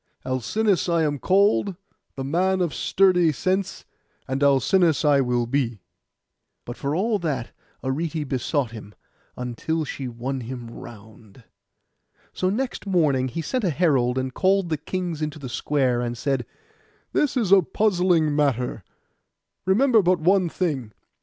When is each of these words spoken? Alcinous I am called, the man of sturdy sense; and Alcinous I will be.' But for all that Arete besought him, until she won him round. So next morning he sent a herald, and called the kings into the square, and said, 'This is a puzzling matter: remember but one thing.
Alcinous 0.25 0.89
I 0.89 1.03
am 1.03 1.19
called, 1.19 1.75
the 2.15 2.23
man 2.23 2.59
of 2.59 2.73
sturdy 2.73 3.31
sense; 3.31 3.85
and 4.27 4.41
Alcinous 4.41 5.05
I 5.05 5.21
will 5.21 5.45
be.' 5.45 5.83
But 6.65 6.75
for 6.75 6.95
all 6.95 7.19
that 7.19 7.51
Arete 7.83 8.27
besought 8.27 8.71
him, 8.71 8.95
until 9.37 9.85
she 9.85 10.07
won 10.07 10.39
him 10.41 10.71
round. 10.71 11.43
So 12.33 12.49
next 12.49 12.87
morning 12.87 13.27
he 13.27 13.43
sent 13.43 13.63
a 13.63 13.69
herald, 13.69 14.17
and 14.17 14.33
called 14.33 14.69
the 14.69 14.77
kings 14.77 15.21
into 15.21 15.37
the 15.37 15.47
square, 15.49 16.01
and 16.01 16.17
said, 16.17 16.47
'This 17.13 17.37
is 17.37 17.51
a 17.51 17.61
puzzling 17.61 18.35
matter: 18.35 18.83
remember 19.67 20.01
but 20.01 20.19
one 20.19 20.49
thing. 20.49 20.93